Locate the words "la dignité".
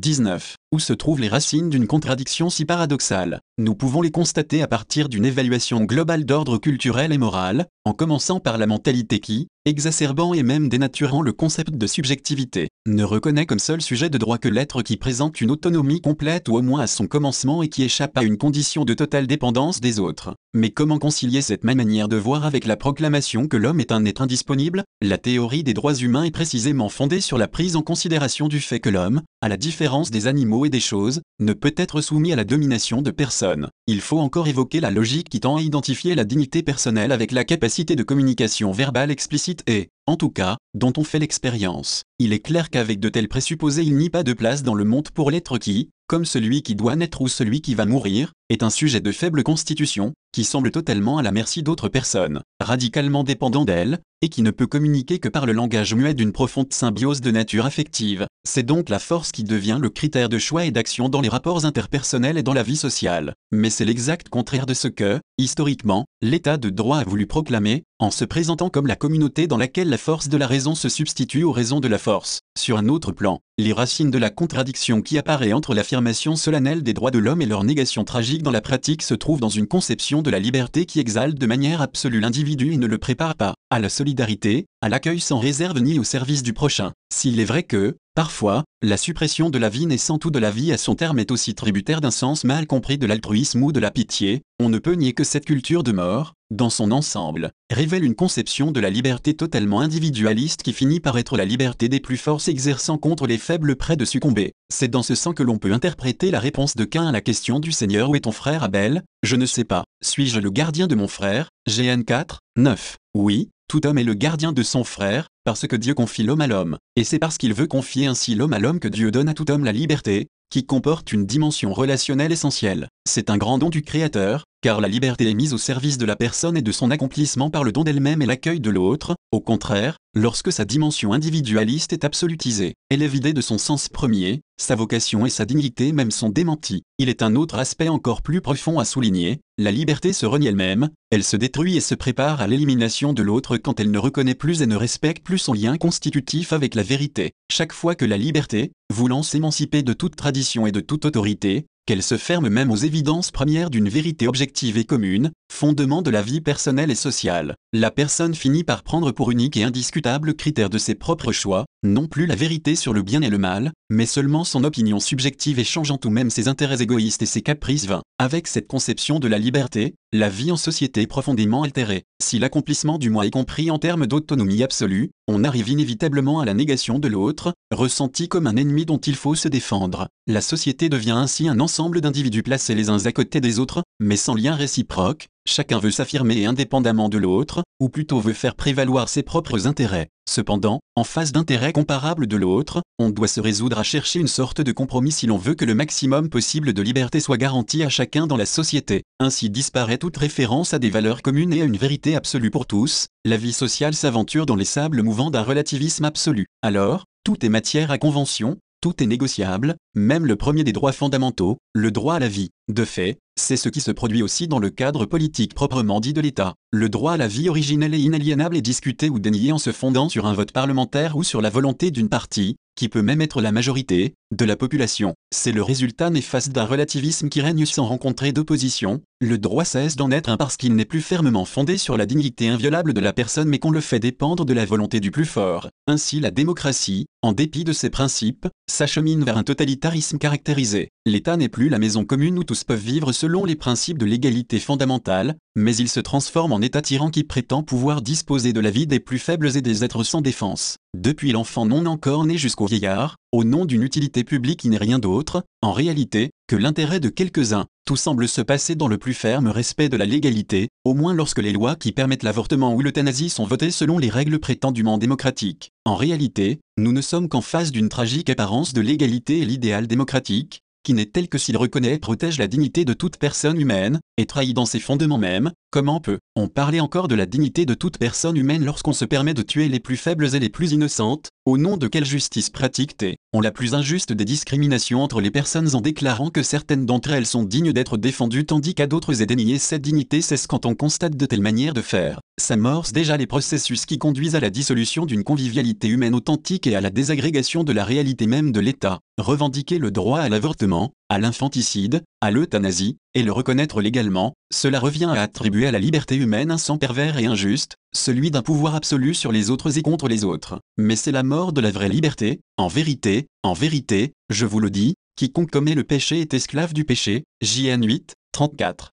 36.14-36.62, 231.96-232.48, 272.38-272.84, 277.14-277.64